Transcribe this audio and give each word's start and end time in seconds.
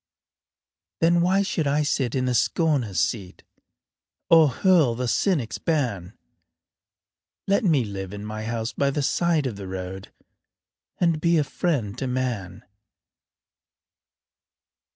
Then 0.99 1.21
why 1.21 1.43
should 1.43 1.67
I 1.67 1.83
sit 1.83 2.15
in 2.15 2.25
the 2.25 2.33
scorner's 2.33 2.99
seat, 2.99 3.43
Or 4.31 4.49
hurl 4.49 4.95
the 4.95 5.07
cynic's 5.07 5.59
ban? 5.59 6.17
Let 7.45 7.63
me 7.63 7.85
live 7.85 8.11
in 8.11 8.25
my 8.25 8.45
house 8.45 8.73
by 8.73 8.89
the 8.89 9.03
side 9.03 9.45
of 9.45 9.57
the 9.57 9.67
road 9.67 10.11
And 10.99 11.21
be 11.21 11.37
a 11.37 11.43
friend 11.43 11.95
to 11.99 12.07
man. 12.07 12.63